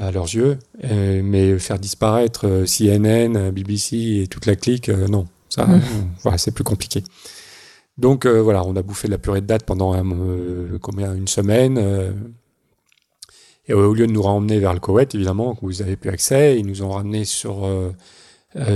[0.00, 0.58] à leurs yeux.
[0.82, 5.26] mais faire disparaître CNN, BBC et toute la clique, non.
[5.48, 5.82] Ça, mmh.
[6.22, 7.04] voilà, c'est plus compliqué.
[7.96, 11.28] Donc euh, voilà, on a bouffé de la purée de date pendant euh, combien une
[11.28, 11.78] semaine.
[11.78, 12.12] Euh,
[13.66, 16.58] et au lieu de nous ramener vers le Koweït, évidemment, où vous avez plus accès,
[16.58, 17.68] ils nous ont ramenés sur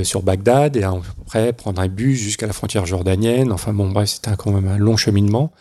[0.03, 3.53] sur Bagdad et après prendre un bus jusqu'à la frontière jordanienne.
[3.53, 5.53] Enfin bon, bref, c'était quand même un long cheminement.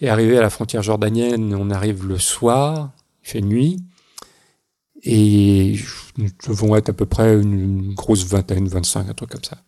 [0.00, 2.92] Et arrivé à la frontière jordanienne, on arrive le soir,
[3.24, 3.84] il fait nuit.
[5.02, 5.76] Et
[6.16, 9.58] nous devons être à peu près une grosse vingtaine, 25, un truc comme ça.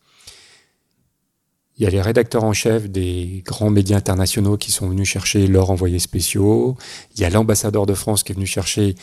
[1.76, 5.46] Il y a les rédacteurs en chef des grands médias internationaux qui sont venus chercher
[5.46, 6.76] leurs envoyés spéciaux.
[7.14, 8.96] Il y a l'ambassadeur de France qui est venu chercher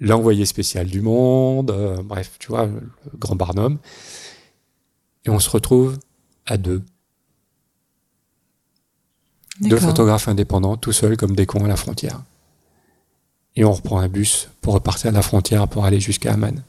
[0.00, 1.70] l'envoyé spécial du monde.
[1.70, 3.78] Euh, bref, tu vois, le grand Barnum.
[5.24, 5.96] Et on se retrouve
[6.44, 6.82] à deux.
[9.60, 12.20] Deux photographes indépendants, tout seuls comme des cons à la frontière.
[13.56, 16.62] Et on reprend un bus pour repartir à la frontière pour aller jusqu'à Amman.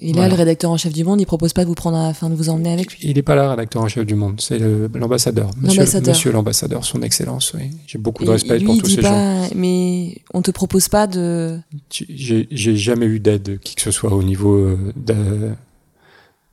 [0.00, 2.30] Et là, le rédacteur en chef du Monde, il propose pas de vous prendre, enfin,
[2.30, 3.00] de vous emmener avec lui.
[3.02, 4.40] Il n'est pas là, le rédacteur en chef du Monde.
[4.40, 4.58] C'est
[4.94, 5.50] l'ambassadeur.
[5.60, 7.52] Monsieur, monsieur l'ambassadeur, son excellence.
[7.54, 7.70] Oui.
[7.86, 9.48] J'ai beaucoup de respect pour tous ces gens.
[9.54, 11.58] Mais on te propose pas de.
[11.90, 15.50] J'ai jamais eu d'aide qui que ce soit au niveau euh, de,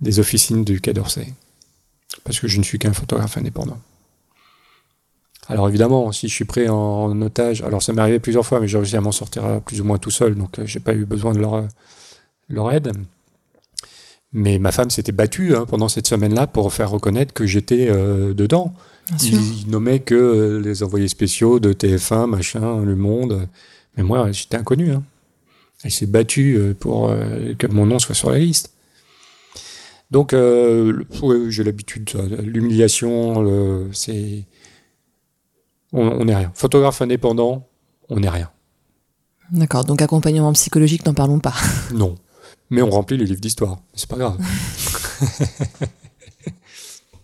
[0.01, 1.27] des officines du Quai d'Orsay,
[2.23, 3.77] parce que je ne suis qu'un photographe indépendant.
[5.47, 8.67] Alors évidemment, si je suis pris en otage, alors ça m'est arrivé plusieurs fois, mais
[8.67, 11.05] j'ai réussi à m'en sortir plus ou moins tout seul, donc euh, j'ai pas eu
[11.05, 11.67] besoin de leur,
[12.49, 12.91] leur aide.
[14.37, 18.33] Mais ma femme s'était battue hein, pendant cette semaine-là pour faire reconnaître que j'étais euh,
[18.33, 18.73] dedans.
[19.23, 23.47] Ils nommaient que euh, les envoyés spéciaux de TF1, machin, Le Monde.
[23.95, 24.91] Mais moi, j'étais inconnu.
[24.91, 25.03] Hein.
[25.85, 27.13] Elle s'est battue euh, pour
[27.57, 28.73] que mon nom soit sur la liste.
[30.11, 32.11] Donc, j'ai l'habitude,
[32.43, 34.43] l'humiliation, c'est.
[35.95, 36.51] On n'est rien.
[36.53, 37.67] Photographe indépendant,
[38.09, 38.49] on n'est rien.
[39.51, 41.53] D'accord, donc accompagnement psychologique, n'en parlons pas.
[41.93, 42.15] Non
[42.69, 43.79] mais on remplit les livres d'histoire.
[43.93, 44.37] C'est pas grave.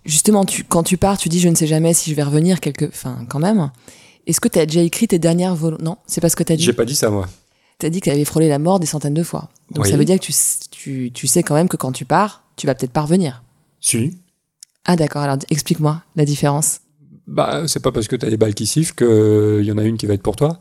[0.05, 2.59] Justement, tu, quand tu pars, tu dis je ne sais jamais si je vais revenir
[2.59, 3.71] quelque, enfin quand même.
[4.27, 6.53] Est-ce que tu as déjà écrit tes dernières volontés Non, c'est pas ce que tu
[6.53, 6.63] as dit.
[6.63, 7.27] J'ai pas dit ça, moi.
[7.79, 9.49] Tu as dit que tu avais frôlé la mort des centaines de fois.
[9.71, 10.33] Donc ça veut dire que tu,
[10.69, 13.43] tu, tu, sais quand même que quand tu pars, tu vas peut-être pas revenir.
[13.79, 14.19] Si.
[14.85, 16.81] Ah d'accord, alors explique-moi la différence.
[17.27, 19.83] Bah, c'est pas parce que tu as des balles qui sifflent qu'il y en a
[19.83, 20.59] une qui va être pour toi.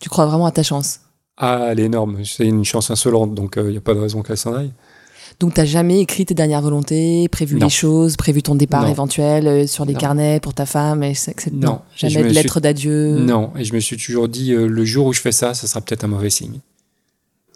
[0.00, 1.00] Tu crois vraiment à ta chance
[1.36, 2.24] Ah, elle est énorme.
[2.24, 4.72] C'est une chance insolente, donc il euh, n'y a pas de raison qu'elle s'en aille.
[5.40, 9.66] Donc, t'as jamais écrit tes dernières volontés, prévu les choses, prévu ton départ éventuel euh,
[9.66, 11.14] sur des carnets pour ta femme, et
[11.52, 13.18] Non, jamais de lettre d'adieu.
[13.18, 15.66] Non, et je me suis toujours dit, euh, le jour où je fais ça, ça
[15.66, 16.60] sera peut-être un mauvais signe.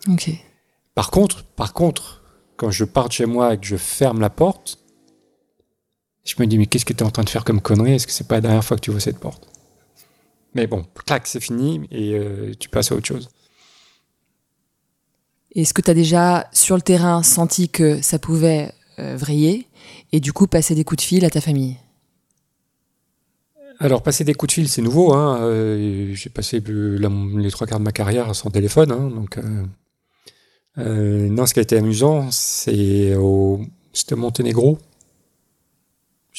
[0.08, 0.30] Ok.
[0.94, 2.22] Par contre, par contre,
[2.56, 4.78] quand je pars de chez moi et que je ferme la porte,
[6.28, 7.94] je me dis, mais qu'est-ce que tu es en train de faire comme connerie?
[7.94, 9.48] Est-ce que c'est pas la dernière fois que tu vois cette porte?
[10.54, 13.30] Mais bon, clac, c'est fini et euh, tu passes à autre chose.
[15.54, 19.66] Est-ce que tu as déjà, sur le terrain, senti que ça pouvait euh, vriller
[20.12, 21.76] et du coup passer des coups de fil à ta famille?
[23.80, 25.14] Alors, passer des coups de fil, c'est nouveau.
[25.14, 25.38] Hein.
[25.40, 28.90] Euh, j'ai passé les trois quarts de ma carrière sans téléphone.
[28.90, 29.38] Hein, donc,
[30.78, 33.60] euh, non, ce qui a été amusant, c'est au
[33.92, 34.78] c'était Monténégro.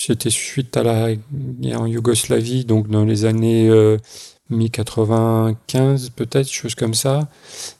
[0.01, 3.69] C'était suite à la guerre en Yougoslavie, donc dans les années
[4.49, 7.27] mi-95 peut-être, chose comme ça.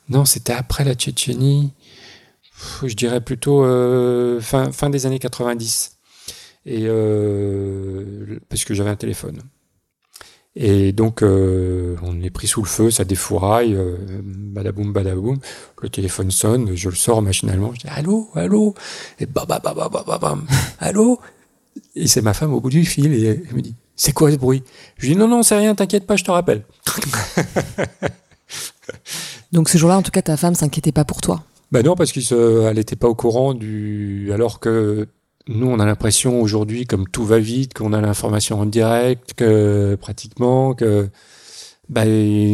[0.10, 1.72] Non, c'était après la Tchétchénie.
[2.84, 5.98] Je dirais plutôt euh, fin, fin des années 90.
[6.66, 9.42] Et euh, parce que j'avais un téléphone.
[10.56, 13.78] Et donc, euh, on est pris sous le feu, ça défouraille,
[14.24, 15.40] badaboum, badaboum.
[15.82, 18.74] Le téléphone sonne, je le sors machinalement, je dis allô, allô,
[19.20, 20.48] et bam, bam, bam, bam, bam,
[20.80, 21.20] allô?
[21.96, 24.38] Et c'est ma femme au bout du fil et elle me dit c'est quoi ce
[24.38, 24.64] bruit?
[24.98, 26.64] Je lui dis non, non, c'est rien, t'inquiète pas, je te rappelle.
[29.52, 31.44] Donc ce jour-là, en tout cas, ta femme s'inquiétait pas pour toi?
[31.72, 34.32] Ben non, parce qu'elle n'était pas au courant du.
[34.34, 35.08] Alors que
[35.48, 39.98] nous, on a l'impression aujourd'hui, comme tout va vite, qu'on a l'information en direct, que
[40.00, 41.10] pratiquement, que.
[41.90, 42.08] Ben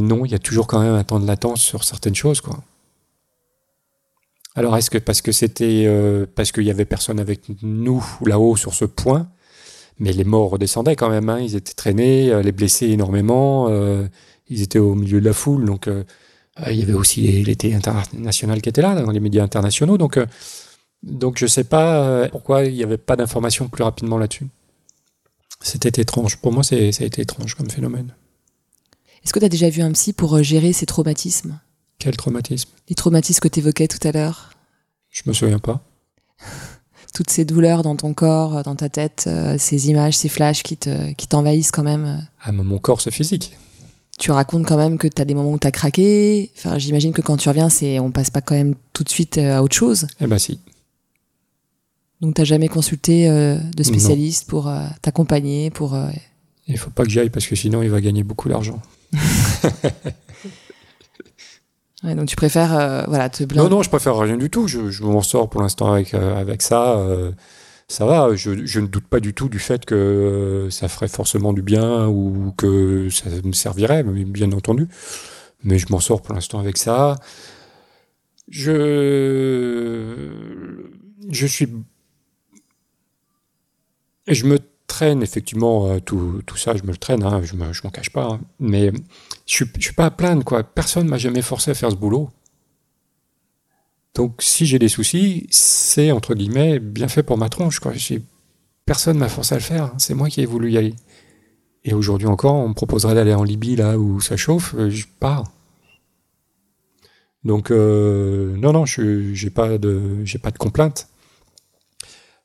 [0.03, 2.59] non, il y a toujours quand même un temps de latence sur certaines choses, quoi.
[4.55, 8.55] Alors est-ce que parce que c'était euh, parce qu'il y avait personne avec nous là-haut
[8.55, 9.27] sur ce point,
[9.99, 11.27] mais les morts redescendaient quand même.
[11.29, 11.39] Hein.
[11.41, 13.67] Ils étaient traînés, euh, les blessés énormément.
[13.69, 14.07] Euh,
[14.47, 15.65] ils étaient au milieu de la foule.
[15.65, 15.89] Donc,
[16.67, 19.97] il y avait aussi l'été international qui était là, dans les médias internationaux.
[19.97, 20.19] Donc,
[21.01, 24.47] donc je sais pas pourquoi il n'y avait pas d'informations plus rapidement là-dessus.
[25.61, 26.37] C'était étrange.
[26.37, 28.13] Pour moi, ça a été étrange comme phénomène.
[29.23, 31.59] Est-ce que tu as déjà vu un psy pour gérer ces traumatismes?
[31.99, 34.51] Quel traumatisme Les traumatismes que tu évoquais tout à l'heure.
[35.09, 35.81] Je me souviens pas
[37.15, 40.75] toutes ces douleurs dans ton corps, dans ta tête, euh, ces images, ces flashs qui
[40.75, 42.27] te qui t'envahissent quand même.
[42.41, 43.57] Ah, mon corps, c'est physique.
[44.19, 46.51] Tu racontes quand même que tu as des moments où tu as craqué.
[46.57, 49.37] Enfin, j'imagine que quand tu reviens, c'est on passe pas quand même tout de suite
[49.37, 50.07] euh, à autre chose.
[50.19, 50.59] Eh ben si.
[52.21, 55.97] Donc t'as jamais consulté euh, de spécialiste pour t'accompagner, pour.
[56.67, 58.81] Il faut pas que j'y aille parce que sinon il va gagner beaucoup d'argent.
[62.13, 64.67] donc tu préfères euh, voilà te Non non, je préfère rien du tout.
[64.67, 66.97] Je, m'en sors pour l'instant avec euh, avec ça.
[66.97, 67.31] Euh,
[67.87, 68.35] ça va.
[68.35, 72.53] Je, ne doute pas du tout du fait que ça ferait forcément du bien ou
[72.57, 74.87] que ça me servirait, bien entendu.
[75.63, 77.15] Mais je m'en sors pour l'instant avec ça.
[78.49, 80.29] Je
[81.29, 81.69] je suis
[84.27, 87.89] je me traîne effectivement euh, tout, tout, ça, je me le traîne, hein, je m'en
[87.89, 88.25] cache pas.
[88.25, 88.41] Hein.
[88.59, 88.91] mais
[89.45, 90.63] je ne suis pas à plaindre, quoi.
[90.63, 92.29] Personne m'a jamais forcé à faire ce boulot.
[94.15, 97.79] Donc si j'ai des soucis, c'est entre guillemets bien fait pour ma tronche.
[97.79, 97.91] Quoi.
[98.85, 100.95] Personne m'a forcé à le faire, c'est moi qui ai voulu y aller.
[101.83, 105.05] Et aujourd'hui encore, on me proposerait d'aller en Libye, là où ça chauffe, euh, je
[105.19, 105.51] pars.
[107.43, 111.09] Donc euh, non, non, je n'ai pas de, pas de complainte.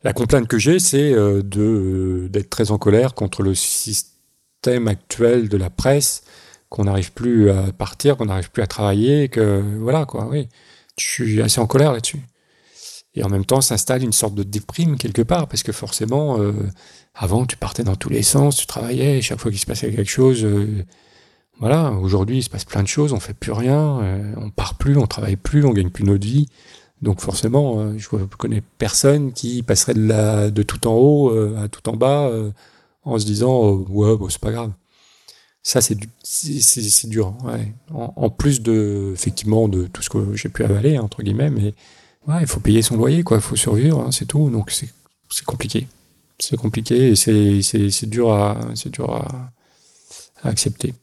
[0.02, 5.48] La complainte que j'ai, c'est euh, euh, d'être très en colère contre le système actuel
[5.50, 6.22] de la presse,
[6.70, 10.26] qu'on n'arrive plus à partir, qu'on n'arrive plus à travailler, que voilà quoi.
[10.26, 10.48] Oui,
[10.98, 12.20] je suis assez en colère là-dessus.
[13.14, 16.52] Et en même temps, s'installe une sorte de déprime quelque part, parce que forcément, euh,
[17.14, 19.90] avant, tu partais dans tous les sens, tu travaillais, et chaque fois qu'il se passait
[19.90, 20.46] quelque chose,
[21.58, 21.90] voilà.
[21.90, 24.00] Aujourd'hui, il se passe plein de choses, on fait plus rien,
[24.36, 26.46] on part plus, on travaille plus, on gagne plus notre vie.
[27.02, 31.30] Donc forcément, euh, je ne connais personne qui passerait de, la, de tout en haut
[31.30, 32.50] euh, à tout en bas euh,
[33.04, 34.72] en se disant ouais c'est pas grave.
[35.62, 37.34] Ça c'est c'est dur.
[37.44, 37.72] Ouais.
[37.90, 41.74] En, plus de effectivement de tout ce que j'ai pu avaler entre guillemets, mais
[42.26, 44.50] ouais, il faut payer son loyer quoi, il faut survivre, hein, c'est tout.
[44.50, 45.86] Donc c'est compliqué.
[46.38, 49.52] C'est compliqué et c'est c'est dur à c'est dur à,
[50.42, 50.94] à accepter.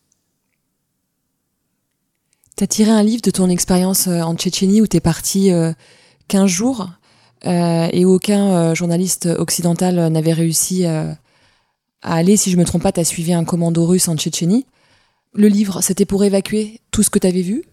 [2.58, 5.52] Tu as tiré un livre de ton expérience euh, en Tchétchénie où tu es parti
[6.28, 6.90] 15 euh, jours
[7.46, 11.18] euh, et aucun journaliste occidental n'avait réussi à
[12.02, 12.36] aller.
[12.36, 14.66] Si je me trompe pas, tu as suivi un commando russe en Tchétchénie.
[15.36, 17.64] Le livre, c'était pour évacuer tout ce que tu avais vu?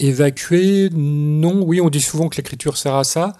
[0.00, 1.62] Évacuer, non.
[1.62, 3.36] Oui, on dit souvent que l'écriture sert à ça.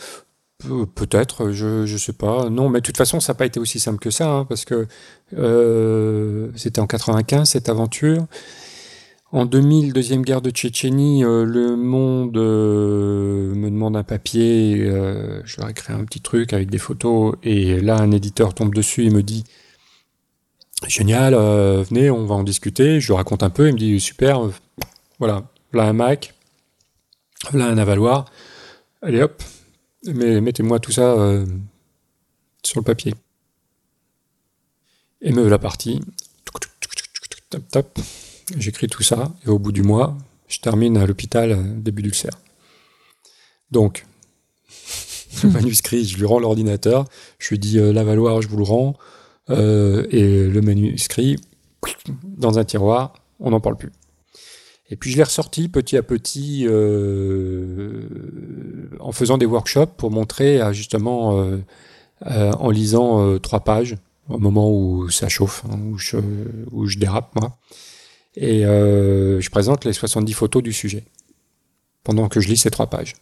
[0.94, 2.48] Peut-être, je ne sais pas.
[2.48, 4.64] Non, mais de toute façon, ça n'a pas été aussi simple que ça, hein, parce
[4.64, 4.86] que
[6.54, 8.28] c'était en 95 cette aventure.
[9.32, 14.76] En 2000, deuxième guerre de Tchétchénie, euh, le Monde euh, me demande un papier.
[15.44, 19.10] je leur un petit truc avec des photos, et là, un éditeur tombe dessus et
[19.10, 19.44] me dit
[20.86, 23.00] génial, venez, on va en discuter.
[23.00, 24.50] Je raconte un peu, il me dit super,
[25.18, 26.34] voilà, là un Mac,
[27.52, 28.26] là un avaloir.
[29.02, 29.42] Allez hop,
[30.06, 31.44] mais mettez-moi tout ça euh,
[32.62, 33.14] sur le papier.
[35.20, 36.00] Et me la partie.
[38.56, 40.16] J'écris tout ça, et au bout du mois,
[40.48, 42.38] je termine à l'hôpital euh, début d'ulcère.
[43.70, 44.06] Donc,
[45.42, 47.06] le manuscrit, je lui rends l'ordinateur,
[47.38, 48.96] je lui dis euh, la valoir, je vous le rends,
[49.48, 51.36] et le manuscrit,
[52.24, 53.90] dans un tiroir, on n'en parle plus.
[54.92, 58.06] Et puis je l'ai ressorti petit à petit euh,
[59.00, 61.56] en faisant des workshops pour montrer justement euh,
[62.26, 63.96] euh, en lisant trois pages
[64.28, 66.18] au moment où ça chauffe, hein, où, je,
[66.72, 67.56] où je dérape moi.
[68.36, 71.04] Et je présente les 70 photos du sujet
[72.04, 73.14] pendant que je lis ces trois pages.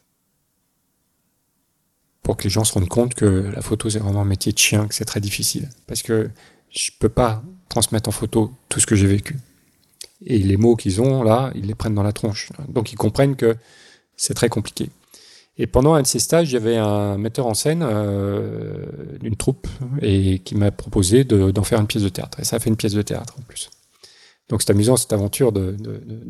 [2.22, 4.58] Pour que les gens se rendent compte que la photo c'est vraiment un métier de
[4.58, 5.68] chien, que c'est très difficile.
[5.86, 6.30] Parce que
[6.70, 9.36] je peux pas transmettre en photo tout ce que j'ai vécu
[10.24, 12.50] et les mots qu'ils ont là, ils les prennent dans la tronche.
[12.68, 13.56] Donc ils comprennent que
[14.16, 14.90] c'est très compliqué.
[15.58, 18.86] Et pendant un de ces stages, avait un metteur en scène euh,
[19.20, 19.66] d'une troupe
[20.00, 22.40] et qui m'a proposé d'en faire une pièce de théâtre.
[22.40, 23.70] Et ça a fait une pièce de théâtre en plus.
[24.50, 25.76] Donc c'est amusant cette aventure de,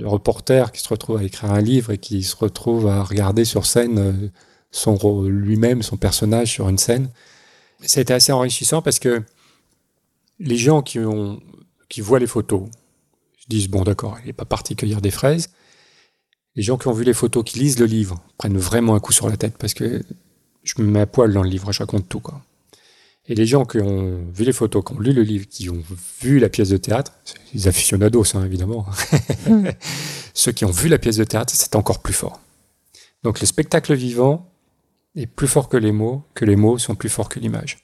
[0.04, 3.66] reporter qui se retrouve à écrire un livre et qui se retrouve à regarder sur
[3.66, 4.12] scène euh,
[4.70, 7.08] son lui-même, son personnage sur une scène.
[7.82, 9.22] Été assez enrichissant parce que
[10.38, 11.40] les gens qui, ont,
[11.88, 12.68] qui voient les photos,
[13.48, 15.50] disent bon d'accord, il n'est pas parti cueillir des fraises.
[16.56, 19.12] Les gens qui ont vu les photos, qui lisent le livre, prennent vraiment un coup
[19.12, 20.02] sur la tête parce que
[20.62, 22.42] je me mets à poil dans le livre, je raconte tout quoi.
[23.30, 25.80] Et les gens qui ont vu les photos, qui ont lu le livre, qui ont
[26.20, 27.12] vu la pièce de théâtre,
[27.54, 28.84] les aficionados hein, évidemment,
[29.48, 29.68] hmm.
[30.34, 32.40] ceux qui ont vu la pièce de théâtre, c'est encore plus fort.
[33.22, 34.50] Donc le spectacle vivant
[35.14, 37.78] est plus fort que les mots, que les mots sont plus forts que l'image.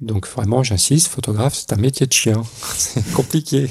[0.00, 2.42] Donc vraiment, j'insiste, photographe, c'est un métier de chien.
[2.74, 3.70] c'est compliqué.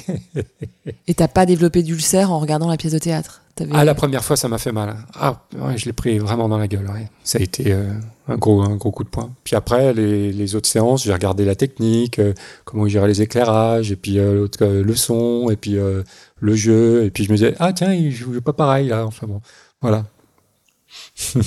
[1.08, 3.41] Et t'as pas développé d'ulcère en regardant la pièce de théâtre?
[3.72, 4.96] Ah, la première fois, ça m'a fait mal.
[5.14, 5.42] Ah,
[5.76, 6.90] je l'ai pris vraiment dans la gueule.
[7.22, 7.92] Ça a été euh,
[8.28, 9.30] un, gros, un gros coup de poing.
[9.44, 12.32] Puis après, les, autres séances, j'ai regardé la technique, euh,
[12.64, 17.04] comment gérer les éclairages, et puis euh, le son, et puis le jeu.
[17.04, 19.06] Et puis je me disais, ah tiens, il joue pas pareil là.
[19.06, 19.40] Enfin bon,
[19.80, 20.06] voilà.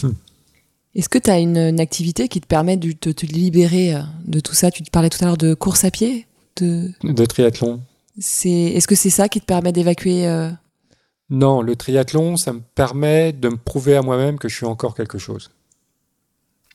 [0.95, 4.53] Est-ce que tu as une, activité qui te permet de te, libérer euh, de tout
[4.53, 4.71] ça?
[4.71, 7.81] Tu te parlais tout à l'heure de course à pied De, de triathlon.
[8.17, 10.49] Est-ce que c'est ça qui te permet d'évacuer euh
[11.29, 14.95] Non, le triathlon, ça me permet de me prouver à moi-même que je suis encore
[14.95, 15.51] quelque chose.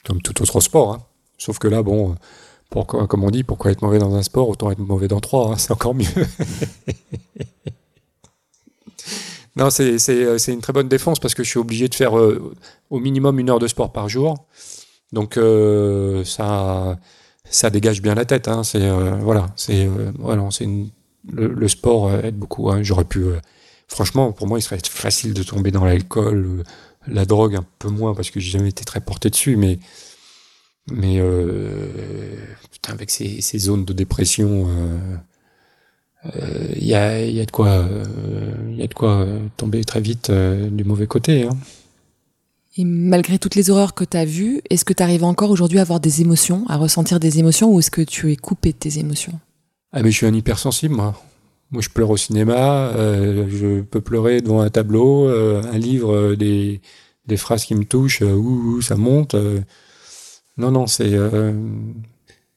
[0.05, 0.95] Comme tout autre sport.
[0.95, 1.03] Hein.
[1.39, 2.17] Sauf que là, bon,
[2.71, 5.57] comme on dit, pourquoi être mauvais dans un sport Autant être mauvais dans trois, hein,
[5.59, 6.07] c'est encore mieux.
[9.57, 12.55] Non, euh, c'est une très bonne défense parce que je suis obligé de faire euh,
[12.89, 14.47] au minimum une heure de sport par jour.
[15.13, 16.99] Donc euh, ça,
[17.45, 18.47] ça dégage bien la tête.
[18.49, 18.63] Hein.
[18.63, 19.89] C'est voilà, voilà, c'est
[21.33, 22.71] le, sport aide beaucoup.
[22.83, 23.25] J'aurais pu,
[23.91, 26.65] franchement, pour moi, il serait facile de tomber dans l'alcool,
[27.07, 29.79] la drogue un peu moins parce que j'ai jamais été très porté dessus, mais
[30.91, 31.21] mais
[32.73, 34.69] putain, avec ces, ces, zones de dépression
[36.25, 37.87] il euh, y a, y, a, de quoi,
[38.77, 41.45] y a de quoi euh, tomber très vite euh, du mauvais côté.
[41.45, 41.57] Hein.
[42.77, 45.79] Et malgré toutes les horreurs que tu as vues, est-ce que tu arrives encore aujourd'hui
[45.79, 48.77] à avoir des émotions, à ressentir des émotions, ou est-ce que tu es coupé de
[48.77, 49.39] tes émotions?
[49.93, 51.21] Ah mais je suis un hypersensible, moi.
[51.71, 56.81] Moi, je pleure au cinéma, je peux pleurer devant un tableau, un livre, des,
[57.27, 59.37] des phrases qui me touchent, ouh, ça monte.
[60.57, 61.17] non, non, c'est...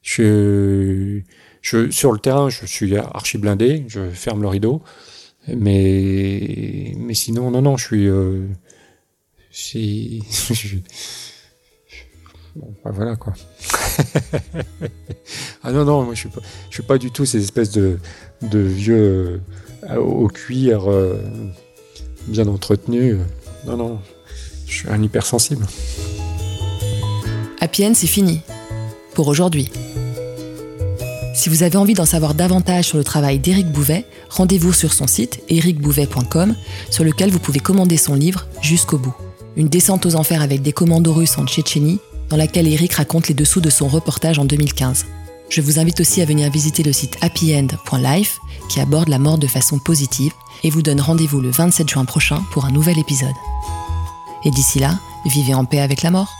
[0.02, 1.22] je
[1.64, 4.82] sur le terrain, je suis archi blindé, je ferme le rideau,
[5.48, 8.06] mais, mais sinon, non, non, je suis.
[8.08, 8.46] Euh,
[12.56, 13.32] bon, bah, voilà quoi.
[15.62, 16.40] ah non, non, moi je suis pas,
[16.70, 17.98] suis pas du tout ces espèces de,
[18.42, 19.40] vieux
[19.90, 21.18] euh, au cuir euh,
[22.26, 23.18] bien entretenus.
[23.66, 24.00] Non, non,
[24.66, 25.66] je suis un hypersensible.
[27.60, 28.40] Appienne, c'est fini.
[29.14, 29.70] Pour aujourd'hui.
[31.34, 35.06] Si vous avez envie d'en savoir davantage sur le travail d'Éric Bouvet, rendez-vous sur son
[35.06, 36.54] site ericbouvet.com
[36.90, 39.14] sur lequel vous pouvez commander son livre Jusqu'au bout.
[39.56, 43.34] Une descente aux enfers avec des commandos russes en Tchétchénie, dans laquelle Eric raconte les
[43.34, 45.06] dessous de son reportage en 2015.
[45.50, 49.46] Je vous invite aussi à venir visiter le site happyend.life qui aborde la mort de
[49.46, 53.34] façon positive et vous donne rendez-vous le 27 juin prochain pour un nouvel épisode.
[54.44, 56.32] Et d'ici là, vivez en paix avec la mort.